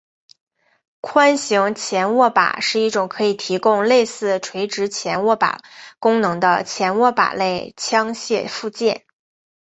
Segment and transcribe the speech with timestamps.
[0.99, 5.59] 宽型前握把是一种可以提供类似垂直前握把
[5.99, 9.05] 功能的前握把类枪械附件。